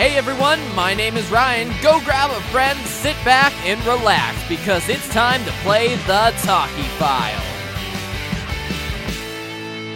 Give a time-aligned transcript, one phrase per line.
[0.00, 1.70] Hey everyone, my name is Ryan.
[1.82, 6.88] Go grab a friend, sit back, and relax because it's time to play the Talkie
[6.96, 7.42] File.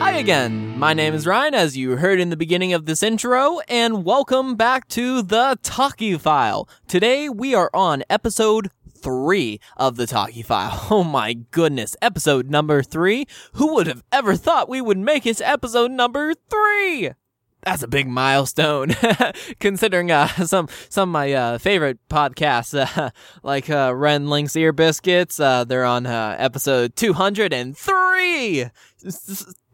[0.01, 3.61] Hi again, my name is Ryan, as you heard in the beginning of this intro,
[3.61, 6.69] and welcome back to the Talkie File.
[6.87, 10.87] Today we are on episode three of the Talkie File.
[10.91, 13.27] Oh my goodness, episode number three?
[13.55, 17.13] Who would have ever thought we would make it episode number three?
[17.65, 18.95] That's a big milestone
[19.61, 23.11] considering uh, some some of my uh, favorite podcasts uh,
[23.43, 28.71] like uh, Rhett and Link's Ear Biscuits uh, they're on uh, episode 203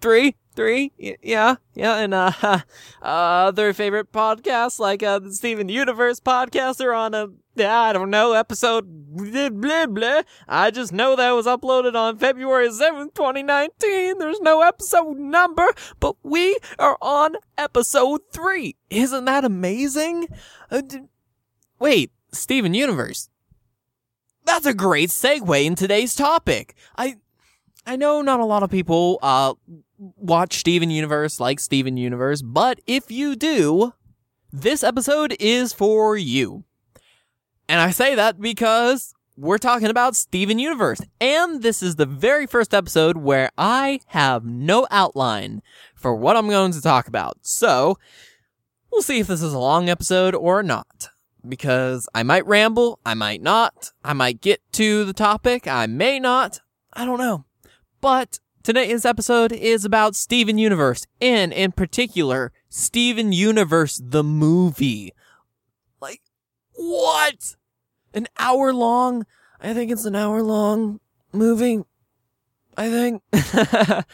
[0.00, 2.60] three three yeah yeah and uh, uh
[3.02, 7.28] other favorite podcasts like uh the Steven Universe podcast they're on a
[7.58, 10.22] I don't know, episode blah, blah, blah.
[10.48, 14.18] I just know that was uploaded on February 7th, 2019.
[14.18, 15.66] There's no episode number,
[15.98, 18.76] but we are on episode 3.
[18.88, 20.28] Isn't that amazing?
[20.70, 21.00] Uh, d-
[21.78, 23.28] wait, Steven Universe.
[24.44, 26.74] That's a great segue in today's topic.
[26.96, 27.16] I
[27.86, 29.54] I know not a lot of people uh
[30.00, 33.92] watch Steven Universe like Steven Universe, but if you do,
[34.52, 36.64] this episode is for you.
[37.68, 41.00] And I say that because we're talking about Steven Universe.
[41.20, 45.62] And this is the very first episode where I have no outline
[45.94, 47.38] for what I'm going to talk about.
[47.42, 47.96] So,
[48.90, 51.10] we'll see if this is a long episode or not.
[51.48, 56.20] Because I might ramble, I might not, I might get to the topic, I may
[56.20, 56.60] not,
[56.92, 57.46] I don't know.
[58.02, 65.12] But today's episode is about Steven Universe, and in particular, Steven Universe the movie.
[66.00, 66.20] Like,
[66.74, 67.56] what?
[68.14, 69.26] an hour long.
[69.60, 71.00] I think it's an hour long
[71.32, 71.80] movie.
[72.76, 73.22] I think.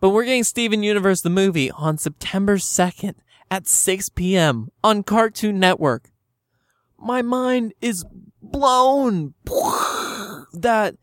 [0.00, 3.14] but we're getting Steven Universe the movie on September 2nd
[3.50, 4.70] at 6 p.m.
[4.82, 6.10] on Cartoon Network.
[6.98, 8.04] My mind is
[8.42, 9.34] blown
[10.52, 10.96] that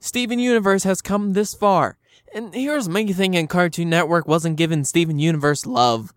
[0.00, 1.98] Steven Universe has come this far.
[2.34, 6.14] And here's me thinking Cartoon Network wasn't giving Steven Universe love.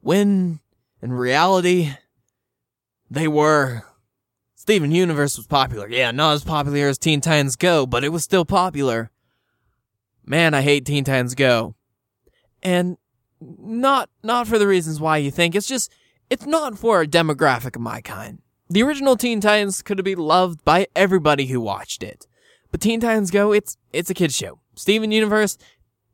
[0.00, 0.60] When,
[1.00, 1.92] in reality,
[3.10, 3.84] they were.
[4.54, 5.88] Steven Universe was popular.
[5.88, 9.10] Yeah, not as popular as Teen Titans Go, but it was still popular.
[10.24, 11.76] Man, I hate Teen Titans Go.
[12.62, 12.96] And
[13.40, 15.54] not not for the reasons why you think.
[15.54, 15.92] It's just
[16.30, 18.40] it's not for a demographic of my kind.
[18.68, 22.26] The original Teen Titans could have been loved by everybody who watched it.
[22.72, 24.58] But Teen Titans Go, it's it's a kids show.
[24.76, 25.58] Steven Universe,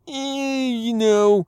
[0.08, 1.46] eh, you know,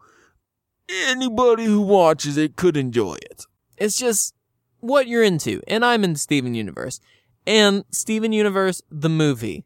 [0.88, 3.46] anybody who watches it could enjoy it.
[3.78, 4.34] It's just
[4.80, 7.00] what you're into, and I'm in Steven Universe.
[7.46, 9.64] And Steven Universe, the movie.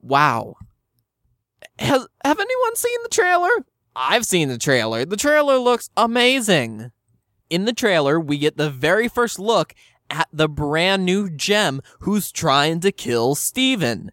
[0.00, 0.56] Wow.
[1.78, 3.50] Has, have anyone seen the trailer?
[3.94, 5.04] I've seen the trailer.
[5.04, 6.92] The trailer looks amazing.
[7.50, 9.74] In the trailer, we get the very first look
[10.08, 14.10] at the brand new gem who's trying to kill Steven.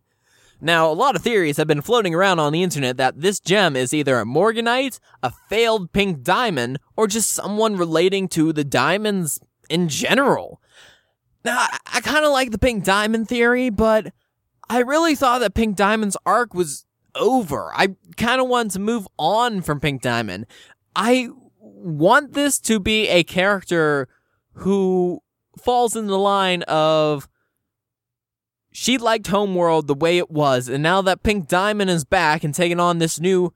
[0.62, 3.75] Now, a lot of theories have been floating around on the internet that this gem
[3.75, 9.40] is either a Morganite, a failed pink diamond, or just someone relating to the diamond's
[9.69, 10.59] in general.
[11.46, 14.12] Now, I, I kind of like the Pink Diamond theory, but
[14.69, 17.72] I really thought that Pink Diamond's arc was over.
[17.74, 20.48] I kind of wanted to move on from Pink Diamond.
[20.96, 24.09] I want this to be a character
[24.53, 25.22] who
[25.58, 27.29] falls in the line of
[28.80, 32.56] she liked Homeworld the way it was, and now that Pink Diamond is back and
[32.56, 33.54] taking on this new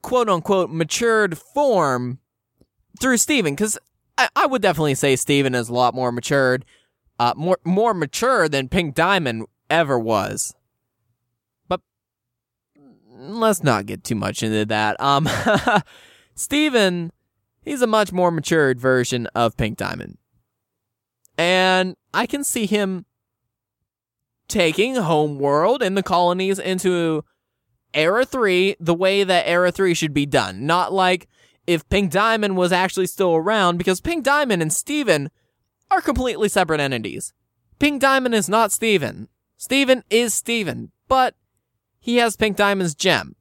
[0.00, 2.20] quote unquote matured form
[2.98, 3.78] through Steven, because
[4.16, 6.64] I, I would definitely say Steven is a lot more matured,
[7.18, 10.54] uh, more more mature than Pink Diamond ever was.
[11.68, 11.82] But
[13.10, 14.98] let's not get too much into that.
[14.98, 15.28] Um,
[16.34, 17.12] Steven,
[17.62, 20.16] he's a much more matured version of Pink Diamond,
[21.36, 23.04] and I can see him
[24.48, 27.24] taking Homeworld and the colonies into
[27.94, 30.66] Era 3 the way that Era 3 should be done.
[30.66, 31.28] Not like
[31.66, 35.30] if Pink Diamond was actually still around because Pink Diamond and Steven
[35.90, 37.32] are completely separate entities.
[37.78, 39.28] Pink Diamond is not Steven.
[39.56, 41.34] Steven is Steven, but
[41.98, 43.34] he has Pink Diamond's gem.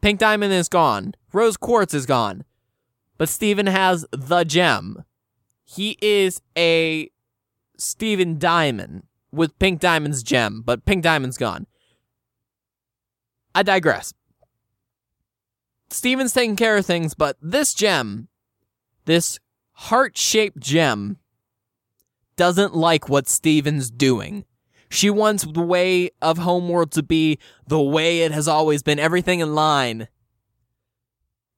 [0.00, 1.14] Pink Diamond is gone.
[1.32, 2.44] Rose Quartz is gone.
[3.16, 5.04] But Steven has the gem.
[5.64, 7.10] He is a
[7.76, 9.04] Steven Diamond
[9.34, 11.66] with Pink Diamond's gem, but Pink Diamond's gone.
[13.54, 14.14] I digress.
[15.90, 18.28] Steven's taking care of things, but this gem,
[19.04, 19.38] this
[19.72, 21.18] heart shaped gem,
[22.36, 24.44] doesn't like what Steven's doing.
[24.88, 29.40] She wants the way of Homeworld to be the way it has always been, everything
[29.40, 30.08] in line.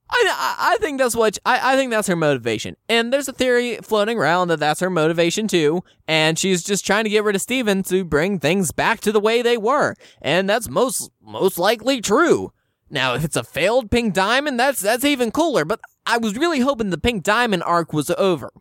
[0.09, 3.77] I, I think that's what I, I think that's her motivation, and there's a theory
[3.83, 7.43] floating around that that's her motivation too, and she's just trying to get rid of
[7.43, 12.01] Steven to bring things back to the way they were, and that's most most likely
[12.01, 12.53] true.
[12.89, 15.65] Now, if it's a failed Pink Diamond, that's that's even cooler.
[15.65, 18.53] But I was really hoping the Pink Diamond arc was over,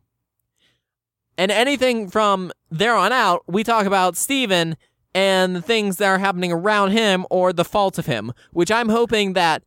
[1.37, 4.77] and anything from there on out, we talk about Steven
[5.13, 8.89] and the things that are happening around him or the fault of him, which I'm
[8.89, 9.63] hoping that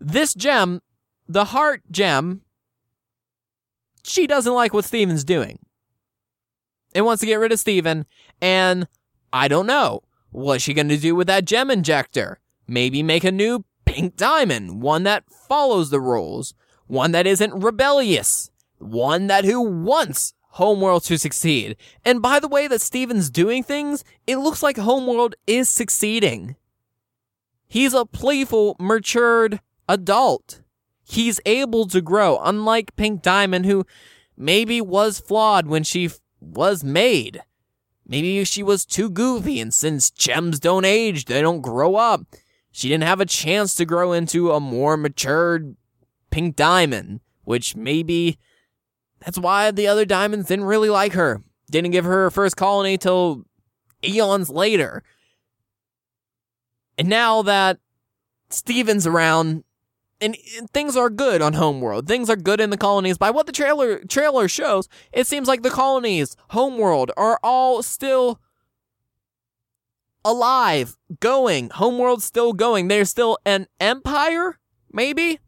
[0.00, 0.82] this gem
[1.30, 2.40] the heart gem,
[4.02, 5.60] she doesn't like what Steven's doing.
[6.92, 8.04] And wants to get rid of Steven,
[8.42, 8.88] and
[9.32, 10.02] I don't know.
[10.30, 12.40] What's she gonna do with that gem injector?
[12.66, 16.52] Maybe make a new pink diamond, one that follows the rules,
[16.88, 21.76] one that isn't rebellious, one that who wants Homeworld to succeed.
[22.04, 26.56] And by the way that Steven's doing things, it looks like Homeworld is succeeding.
[27.68, 30.62] He's a playful, matured adult
[31.10, 33.84] he's able to grow, unlike Pink Diamond, who
[34.36, 37.42] maybe was flawed when she f- was made.
[38.06, 42.22] Maybe she was too goofy, and since gems don't age, they don't grow up.
[42.72, 45.76] She didn't have a chance to grow into a more matured
[46.30, 48.38] Pink Diamond, which maybe
[49.24, 51.42] that's why the other diamonds didn't really like her.
[51.70, 53.44] Didn't give her her first colony till
[54.04, 55.02] eons later.
[56.96, 57.78] And now that
[58.50, 59.64] Steven's around,
[60.20, 62.06] and, and things are good on Homeworld.
[62.06, 63.18] Things are good in the colonies.
[63.18, 68.40] By what the trailer trailer shows, it seems like the colonies, Homeworld, are all still
[70.24, 71.70] alive, going.
[71.70, 72.88] Homeworld's still going.
[72.88, 74.58] They're still an empire,
[74.92, 75.38] maybe.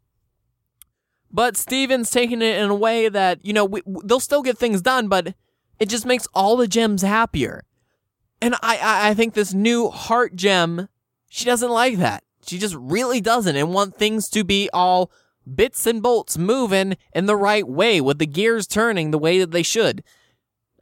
[1.31, 4.83] But Steven's taking it in a way that you know we, they'll still get things
[4.83, 5.35] done, but
[5.79, 7.65] it just makes all the gems happier.
[8.41, 10.89] And I, I, I think this new heart gem,
[11.29, 12.25] she doesn't like that.
[12.47, 15.11] She just really doesn't and want things to be all
[15.53, 19.51] bits and bolts moving in the right way with the gears turning the way that
[19.51, 20.03] they should.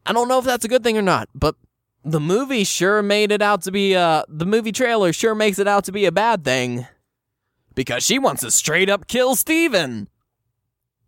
[0.07, 1.55] I don't know if that's a good thing or not, but
[2.03, 5.69] the movie sure made it out to be uh the movie trailer sure makes it
[5.69, 6.87] out to be a bad thing.
[7.75, 10.09] Because she wants to straight up kill Steven.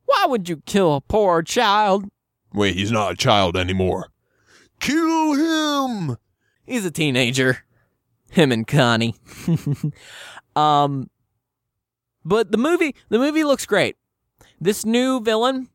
[0.04, 2.04] Why would you kill a poor child?
[2.52, 4.08] Wait, he's not a child anymore.
[4.78, 6.16] Kill him!
[6.66, 7.64] He's a teenager.
[8.30, 9.14] Him and Connie.
[10.56, 11.10] Um,
[12.24, 13.96] but the movie, the movie looks great.
[14.60, 15.68] This new villain,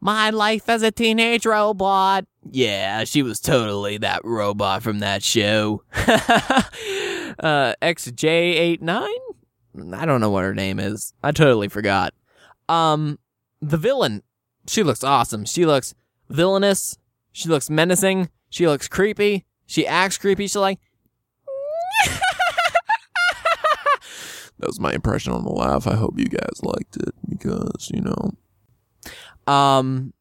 [0.00, 2.24] my life as a teenage robot.
[2.50, 5.82] Yeah, she was totally that robot from that show.
[5.92, 9.08] uh, XJ89?
[9.92, 11.12] I don't know what her name is.
[11.22, 12.14] I totally forgot.
[12.68, 13.18] Um,
[13.60, 14.22] the villain,
[14.66, 15.44] she looks awesome.
[15.44, 15.94] She looks
[16.28, 16.98] villainous.
[17.32, 18.30] She looks menacing.
[18.48, 19.44] She looks creepy.
[19.66, 20.44] She acts creepy.
[20.44, 20.78] She's like,
[24.58, 25.86] That was my impression on the laugh.
[25.86, 29.52] I hope you guys liked it because, you know.
[29.52, 30.14] Um,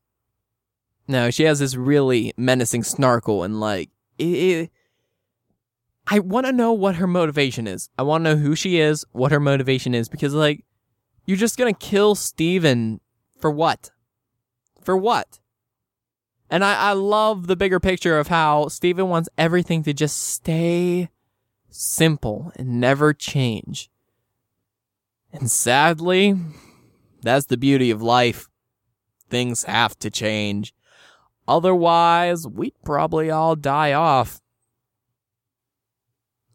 [1.08, 4.72] no, she has this really menacing snarkle and like, it, it
[6.08, 7.90] I want to know what her motivation is.
[7.98, 10.64] I want to know who she is, what her motivation is, because like,
[11.26, 13.00] you're just gonna kill Steven
[13.40, 13.92] for what?
[14.82, 15.40] For what?
[16.50, 21.10] And I, I love the bigger picture of how Steven wants everything to just stay
[21.70, 23.90] simple and never change.
[25.36, 26.36] And sadly,
[27.22, 28.48] that's the beauty of life.
[29.30, 30.74] Things have to change.
[31.48, 34.42] Otherwise, we'd probably all die off.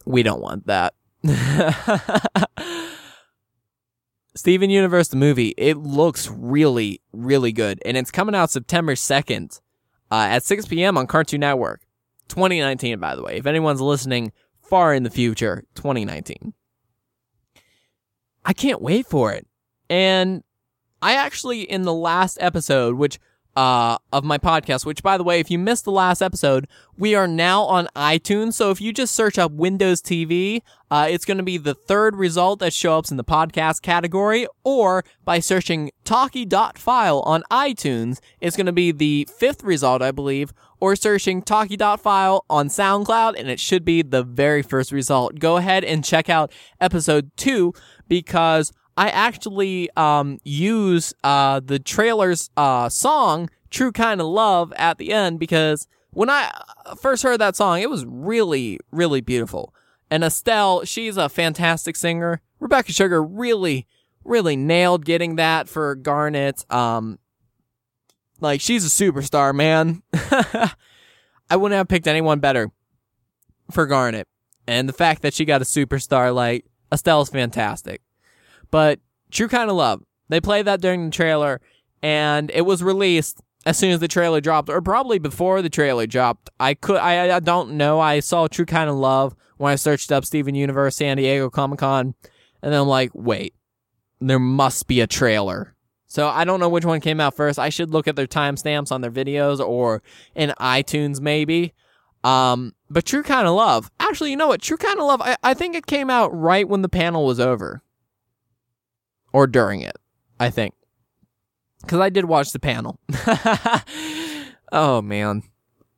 [0.06, 0.94] We don't want that.
[4.34, 7.82] Steven Universe, the movie, it looks really, really good.
[7.84, 9.60] And it's coming out September 2nd
[10.10, 10.96] uh, at 6 p.m.
[10.96, 11.82] on Cartoon Network.
[12.28, 13.36] 2019, by the way.
[13.36, 16.54] If anyone's listening far in the future, 2019.
[18.44, 19.46] I can't wait for it.
[19.88, 20.42] And
[21.02, 23.18] I actually, in the last episode, which,
[23.56, 27.14] uh, of my podcast, which by the way, if you missed the last episode, we
[27.14, 28.54] are now on iTunes.
[28.54, 32.16] So if you just search up Windows TV, uh, it's going to be the third
[32.16, 38.56] result that shows up in the podcast category, or by searching talkie.file on iTunes, it's
[38.56, 43.60] going to be the fifth result, I believe, or searching talkie.file on SoundCloud, and it
[43.60, 45.38] should be the very first result.
[45.38, 47.74] Go ahead and check out episode two
[48.08, 54.98] because I actually um, use uh, the trailer's uh, song "True Kind of Love" at
[54.98, 56.50] the end because when I
[56.86, 59.74] uh, first heard that song, it was really, really beautiful.
[60.10, 62.40] And Estelle, she's a fantastic singer.
[62.58, 63.86] Rebecca Sugar really,
[64.24, 66.64] really nailed getting that for Garnet.
[66.70, 67.18] Um,
[68.40, 70.02] like she's a superstar, man.
[71.50, 72.70] I wouldn't have picked anyone better
[73.70, 74.26] for Garnet.
[74.66, 78.02] And the fact that she got a superstar like Estelle's fantastic.
[78.70, 80.02] but True Kind of Love.
[80.28, 81.60] They played that during the trailer,
[82.02, 86.06] and it was released as soon as the trailer dropped, or probably before the trailer
[86.06, 86.50] dropped.
[86.58, 88.00] I could, I, I don't know.
[88.00, 91.80] I saw True Kind of Love when I searched up Steven Universe San Diego Comic
[91.80, 92.14] Con,
[92.62, 93.54] and then I'm like, wait,
[94.20, 95.74] there must be a trailer.
[96.10, 97.56] So I don't know which one came out first.
[97.56, 100.02] I should look at their timestamps on their videos or
[100.34, 101.72] in iTunes maybe.
[102.24, 103.92] Um, but True Kind of Love.
[104.00, 104.60] Actually, you know what?
[104.60, 107.38] True Kind of Love, I, I think it came out right when the panel was
[107.38, 107.82] over.
[109.32, 109.96] Or during it,
[110.40, 110.74] I think.
[111.80, 112.98] Because I did watch the panel.
[114.72, 115.44] oh, man.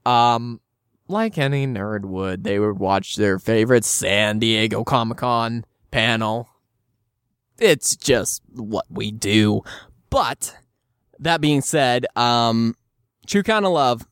[0.05, 0.61] Um,
[1.09, 6.51] like any nerd would, they would watch their favorite San Diego Comic Con panel.
[7.59, 9.63] It's just what we do.
[10.13, 10.55] But
[11.21, 12.77] that being said, um,
[13.27, 14.07] True Kind of Love.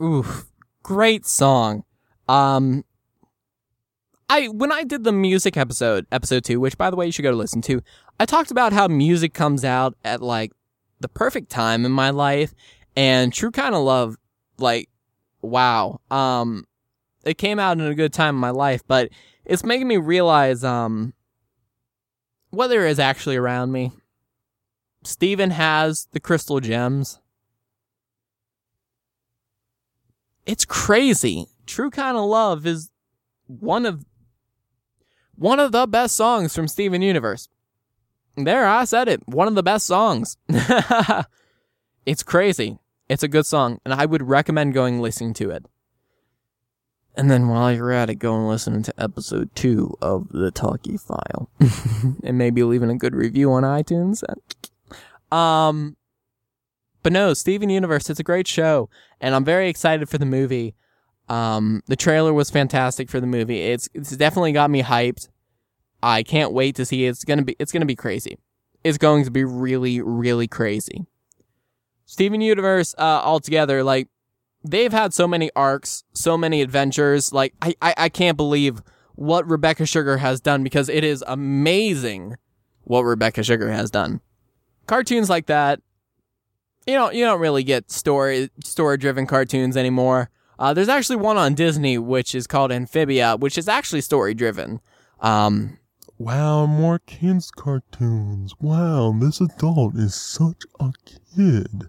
[0.00, 0.46] Oof,
[0.84, 1.82] great song.
[2.28, 2.84] Um,
[4.30, 7.22] I when I did the music episode, episode two, which by the way you should
[7.22, 7.82] go listen to,
[8.20, 10.52] I talked about how music comes out at like
[11.00, 12.54] the perfect time in my life,
[12.94, 14.16] and True Kind of Love,
[14.58, 14.88] like,
[15.42, 16.66] wow, um,
[17.24, 19.08] it came out in a good time in my life, but
[19.44, 21.14] it's making me realize um
[22.56, 23.90] is actually around me.
[25.06, 27.20] Steven has the crystal gems.
[30.44, 31.46] It's crazy.
[31.66, 32.90] True Kind of Love is
[33.46, 34.04] one of
[35.34, 37.48] one of the best songs from Steven Universe.
[38.36, 39.26] There, I said it.
[39.26, 40.36] One of the best songs.
[42.06, 42.78] it's crazy.
[43.08, 45.66] It's a good song, and I would recommend going listening to it.
[47.16, 50.98] And then while you're at it, go and listen to episode two of the Talkie
[50.98, 51.48] File,
[52.22, 54.22] and maybe leaving a good review on iTunes.
[55.32, 55.96] Um,
[57.02, 58.88] but no, Steven Universe, it's a great show,
[59.20, 60.74] and I'm very excited for the movie.
[61.28, 63.60] Um, the trailer was fantastic for the movie.
[63.62, 65.28] It's it's definitely got me hyped.
[66.02, 67.10] I can't wait to see it.
[67.10, 68.38] It's gonna be it's gonna be crazy.
[68.84, 71.06] It's going to be really really crazy.
[72.04, 74.08] Steven Universe, uh, altogether, like
[74.64, 77.32] they've had so many arcs, so many adventures.
[77.32, 78.82] Like I, I, I can't believe
[79.16, 82.36] what Rebecca Sugar has done because it is amazing
[82.82, 84.20] what Rebecca Sugar has done.
[84.86, 85.80] Cartoons like that,
[86.86, 90.30] you know, you don't really get story story driven cartoons anymore.
[90.58, 94.80] Uh, there's actually one on Disney which is called Amphibia, which is actually story driven.
[95.20, 95.78] Um,
[96.18, 98.54] Wow, more kids' cartoons.
[98.58, 100.90] Wow, this adult is such a
[101.36, 101.88] kid.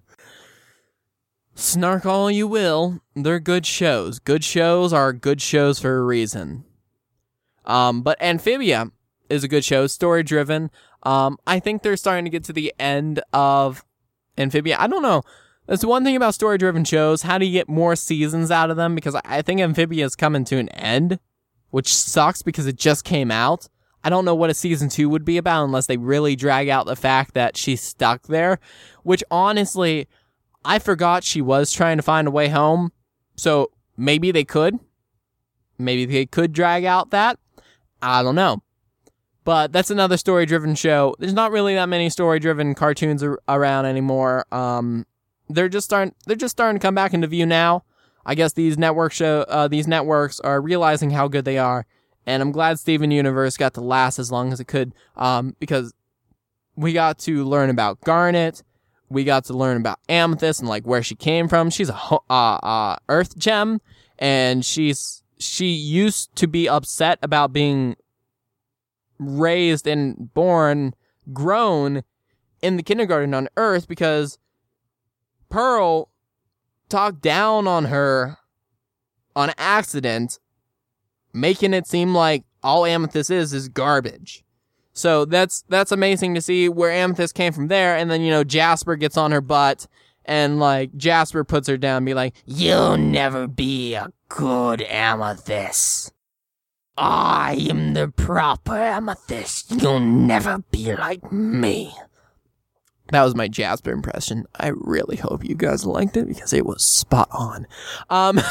[1.55, 4.19] snark all you will, they're good shows.
[4.19, 6.65] Good shows are good shows for a reason.
[7.65, 8.91] Um, but Amphibia
[9.29, 10.71] is a good show, story driven.
[11.03, 13.85] Um, I think they're starting to get to the end of
[14.37, 14.77] Amphibia.
[14.79, 15.23] I don't know.
[15.67, 17.23] That's one thing about story driven shows.
[17.23, 18.95] How do you get more seasons out of them?
[18.95, 21.19] Because I think Amphibia is coming to an end,
[21.71, 23.67] which sucks because it just came out.
[24.03, 26.85] I don't know what a season two would be about unless they really drag out
[26.85, 28.59] the fact that she's stuck there,
[29.03, 30.07] which honestly,
[30.63, 32.93] I forgot she was trying to find a way home.
[33.35, 34.79] So maybe they could.
[35.77, 37.39] Maybe they could drag out that.
[38.01, 38.61] I don't know.
[39.47, 41.15] But that's another story driven show.
[41.19, 44.45] There's not really that many story driven cartoons ar- around anymore.
[44.51, 45.05] Um,
[45.47, 47.85] they're just starting, they're just starting to come back into view now.
[48.25, 51.85] I guess these network show, uh, these networks are realizing how good they are.
[52.25, 54.93] And I'm glad Steven Universe got to last as long as it could.
[55.15, 55.93] Um, because
[56.75, 58.63] we got to learn about Garnet.
[59.07, 61.69] We got to learn about Amethyst and like where she came from.
[61.69, 63.79] She's a uh, uh, Earth gem,
[64.19, 67.95] and she's she used to be upset about being
[69.19, 70.93] raised and born,
[71.33, 72.03] grown
[72.61, 74.37] in the kindergarten on Earth because
[75.49, 76.09] Pearl
[76.89, 78.37] talked down on her
[79.35, 80.39] on accident,
[81.33, 84.43] making it seem like all Amethyst is is garbage.
[84.93, 88.43] So that's that's amazing to see where Amethyst came from there, and then you know
[88.43, 89.87] Jasper gets on her butt,
[90.25, 96.11] and like Jasper puts her down, and be like, "You'll never be a good Amethyst.
[96.97, 99.71] I am the proper Amethyst.
[99.81, 101.93] You'll never be like me."
[103.11, 104.45] That was my Jasper impression.
[104.59, 107.65] I really hope you guys liked it because it was spot on.
[108.09, 108.41] Um,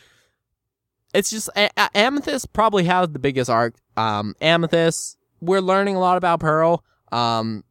[1.14, 3.74] it's just A- A- Amethyst probably has the biggest arc.
[3.96, 6.84] Um, Amethyst, we're learning a lot about Pearl.
[7.12, 7.64] Um,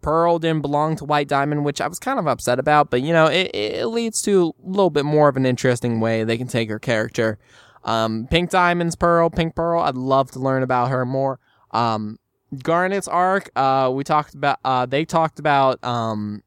[0.00, 3.12] Pearl didn't belong to White Diamond, which I was kind of upset about, but you
[3.12, 6.46] know, it, it leads to a little bit more of an interesting way they can
[6.48, 7.38] take her character.
[7.84, 11.38] Um, Pink Diamond's Pearl, Pink Pearl, I'd love to learn about her more.
[11.70, 12.18] Um,
[12.62, 16.42] Garnet's arc, uh, we talked about, uh, they talked about, um,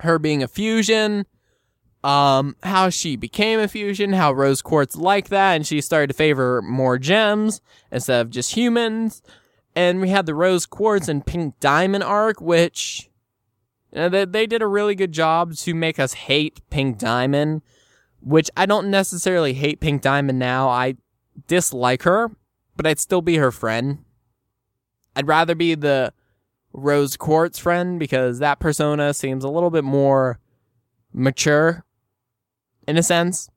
[0.00, 1.26] her being a fusion
[2.04, 6.14] um, how she became a fusion, how Rose Quartz liked that, and she started to
[6.14, 9.22] favor more gems instead of just humans.
[9.74, 13.08] And we had the Rose Quartz and Pink Diamond arc, which
[13.90, 17.62] you know, they, they did a really good job to make us hate Pink Diamond,
[18.24, 20.68] which I don't necessarily hate Pink Diamond now.
[20.68, 20.96] I
[21.46, 22.30] dislike her,
[22.74, 23.98] but I'd still be her friend.
[25.14, 26.12] I'd rather be the
[26.72, 30.40] Rose Quartz friend because that persona seems a little bit more
[31.12, 31.84] mature
[32.88, 33.48] in a sense.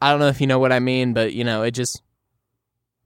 [0.00, 2.02] I don't know if you know what I mean, but you know, it just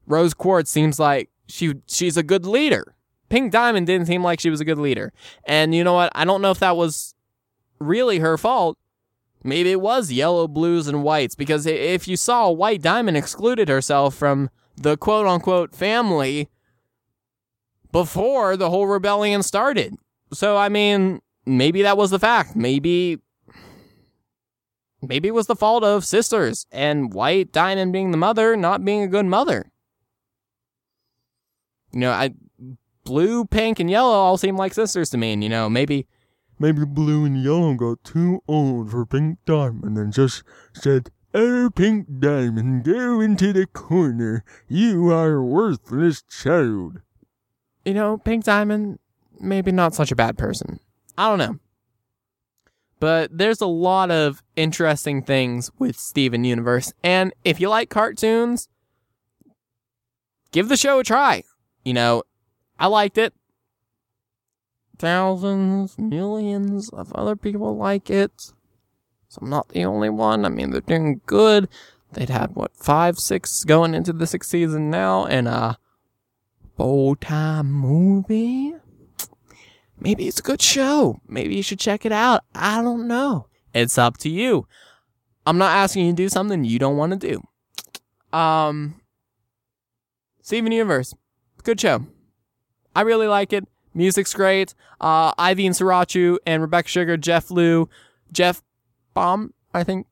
[0.06, 2.94] Rose Quartz seems like she she's a good leader.
[3.28, 5.12] Pink Diamond didn't seem like she was a good leader.
[5.44, 6.12] And you know what?
[6.14, 7.14] I don't know if that was
[7.78, 8.78] really her fault.
[9.44, 14.14] Maybe it was yellow, blues, and whites because if you saw White Diamond excluded herself
[14.14, 16.48] from the quote unquote family
[17.90, 19.94] before the whole rebellion started.
[20.32, 22.56] So, I mean, maybe that was the fact.
[22.56, 23.18] Maybe
[25.02, 29.02] maybe it was the fault of sisters and White Diamond being the mother not being
[29.02, 29.70] a good mother.
[31.92, 32.30] You know, I
[33.04, 36.06] blue, pink, and yellow all seem like sisters to me, and you know, maybe
[36.62, 42.06] Maybe blue and yellow got too old for pink diamond and just said, Oh, pink
[42.20, 44.44] diamond, go into the corner.
[44.68, 47.00] You are a worthless child.
[47.84, 49.00] you know, Pink Diamond
[49.40, 50.78] maybe not such a bad person.
[51.18, 51.58] I don't know.
[53.00, 58.68] But there's a lot of interesting things with Steven Universe, and if you like cartoons,
[60.52, 61.42] give the show a try.
[61.84, 62.22] You know,
[62.78, 63.34] I liked it.
[65.02, 68.52] Thousands, millions of other people like it.
[69.26, 70.44] So I'm not the only one.
[70.44, 71.68] I mean, they're doing good.
[72.12, 75.76] They'd had what five, six going into the sixth season now, and a
[76.76, 78.74] full time movie.
[79.98, 81.20] Maybe it's a good show.
[81.26, 82.44] Maybe you should check it out.
[82.54, 83.48] I don't know.
[83.74, 84.68] It's up to you.
[85.44, 87.40] I'm not asking you to do something you don't want to
[88.32, 88.38] do.
[88.38, 89.00] Um,
[90.42, 91.12] Steven Universe,
[91.64, 92.06] good show.
[92.94, 93.66] I really like it.
[93.94, 94.74] Music's great.
[95.00, 97.88] Uh, Ivy and Sriracha and Rebecca Sugar, Jeff Liu,
[98.32, 98.62] Jeff
[99.14, 100.06] Baum, I think.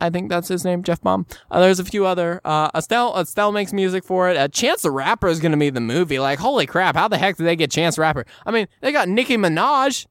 [0.00, 1.24] I think that's his name, Jeff Baum.
[1.50, 2.40] Uh, there's a few other.
[2.44, 4.36] Uh, Estelle, Estelle makes music for it.
[4.36, 6.18] Uh, Chance the Rapper is gonna be the movie.
[6.18, 6.96] Like, holy crap!
[6.96, 8.26] How the heck did they get Chance the Rapper?
[8.44, 10.06] I mean, they got Nicki Minaj.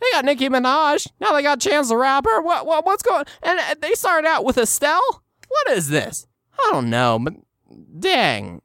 [0.00, 1.06] They got Nicki Minaj.
[1.20, 2.40] Now they got Chance the Rapper.
[2.40, 2.66] What?
[2.66, 2.84] What?
[2.86, 3.24] What's going?
[3.42, 5.22] And uh, they started out with Estelle.
[5.48, 6.26] What is this?
[6.58, 7.34] I don't know, but
[8.00, 8.62] dang,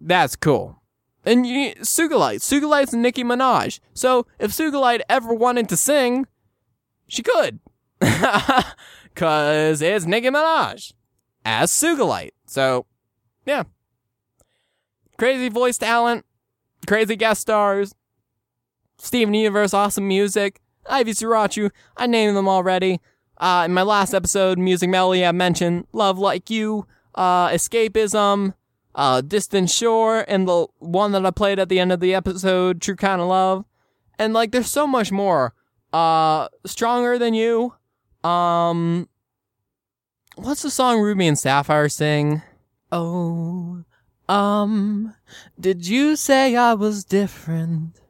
[0.00, 0.82] that's cool.
[1.24, 3.80] And you, Sugilite, Sugilite's Nicki Minaj.
[3.92, 6.26] So if Sugilite ever wanted to sing,
[7.06, 7.60] she could.
[9.14, 10.92] Cause it's Nicki Minaj
[11.44, 12.32] as Sugilite.
[12.46, 12.86] So,
[13.44, 13.64] yeah.
[15.18, 16.24] Crazy voice talent,
[16.86, 17.94] crazy guest stars,
[18.98, 23.00] Steven Universe, awesome music, Ivy Sriracha, I named them already.
[23.38, 28.54] Uh, in my last episode, Music Melody, I mentioned Love Like You, uh, Escapism,
[28.98, 32.82] uh, Distant Shore, and the one that I played at the end of the episode,
[32.82, 33.64] True Kind of Love.
[34.18, 35.54] And like, there's so much more.
[35.92, 37.74] Uh, Stronger Than You,
[38.24, 39.08] um,
[40.34, 42.42] what's the song Ruby and Sapphire sing?
[42.90, 43.84] Oh,
[44.28, 45.14] um,
[45.58, 48.00] did you say I was different?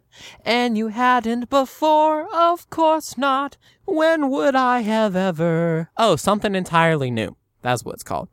[0.45, 2.27] And you hadn't before?
[2.35, 3.59] Of course not.
[3.85, 5.91] When would I have ever?
[5.99, 7.37] Oh, something entirely new.
[7.63, 8.29] That's what it's called.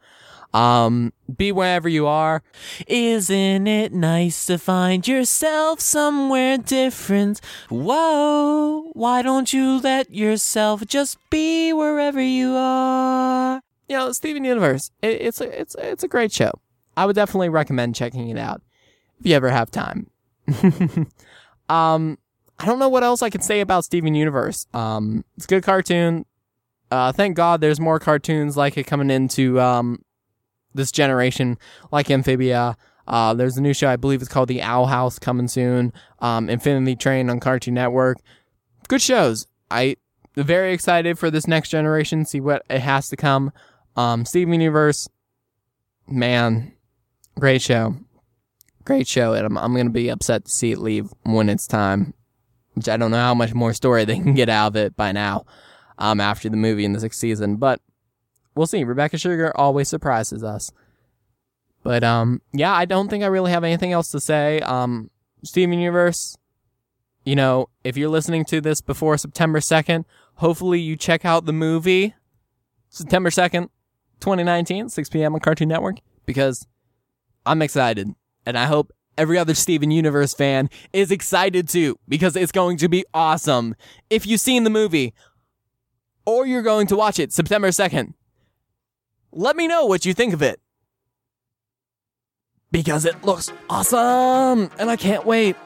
[0.55, 2.41] Um, be wherever you are.
[2.87, 7.41] Isn't it nice to find yourself somewhere different?
[7.69, 13.61] Whoa, why don't you let yourself just be wherever you are?
[13.89, 16.51] You know, Steven Universe, it, it's a, it's it's a great show.
[16.95, 18.61] I would definitely recommend checking it out
[19.19, 20.09] if you ever have time.
[21.67, 22.17] um,
[22.57, 24.67] I don't know what else I could say about Steven Universe.
[24.73, 26.25] Um, it's a good cartoon.
[26.89, 29.99] Uh, thank God there's more cartoons like it coming into um
[30.75, 31.57] this generation,
[31.91, 32.77] like Amphibia.
[33.07, 35.93] Uh, there's a new show, I believe it's called The Owl House, coming soon.
[36.19, 38.17] Um, Infinity Train on Cartoon Network.
[38.87, 39.47] Good shows.
[39.69, 39.97] I
[40.35, 42.25] very excited for this next generation.
[42.25, 43.51] See what it has to come.
[43.95, 45.07] Um, Steven Universe,
[46.07, 46.73] man,
[47.39, 47.95] great show,
[48.83, 49.33] great show.
[49.33, 52.13] And I'm I'm gonna be upset to see it leave when it's time.
[52.73, 55.11] Which I don't know how much more story they can get out of it by
[55.11, 55.45] now.
[55.97, 57.79] Um, after the movie in the sixth season, but
[58.55, 58.83] we'll see.
[58.83, 60.71] Rebecca Sugar always surprises us.
[61.83, 64.59] But um, yeah, I don't think I really have anything else to say.
[64.61, 65.11] Um,
[65.43, 66.35] Steven Universe,
[67.23, 71.53] you know, if you're listening to this before September 2nd, hopefully you check out the
[71.53, 72.15] movie
[72.89, 73.69] September 2nd,
[74.19, 75.35] 2019, 6 p.m.
[75.35, 76.65] on Cartoon Network, because
[77.45, 78.09] I'm excited.
[78.45, 82.89] And I hope every other Steven Universe fan is excited too, because it's going to
[82.89, 83.75] be awesome.
[84.09, 85.13] If you've seen the movie,
[86.25, 88.13] or you're going to watch it September 2nd.
[89.37, 90.61] Let me know what you think of it.
[92.71, 95.57] Because it looks awesome and I can't wait.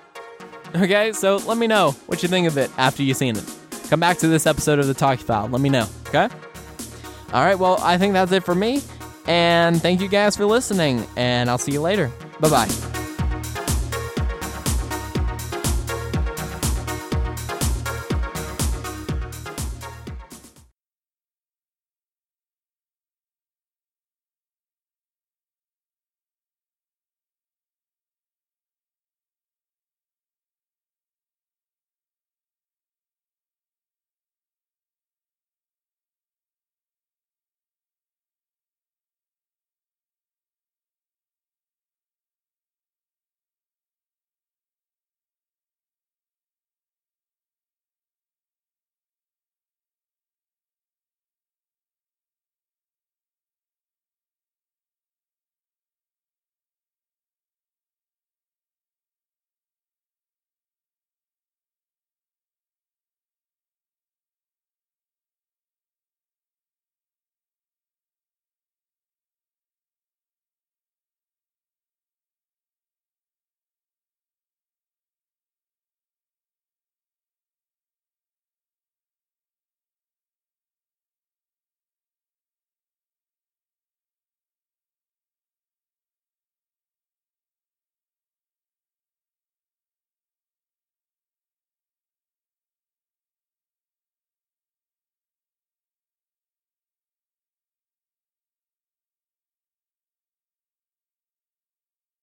[0.75, 3.55] Okay, so let me know what you think of it after you've seen it.
[3.89, 5.47] Come back to this episode of the Talkie File.
[5.47, 6.29] Let me know, okay?
[7.31, 8.81] All right, well, I think that's it for me.
[9.27, 12.11] And thank you guys for listening, and I'll see you later.
[12.39, 12.98] Bye bye.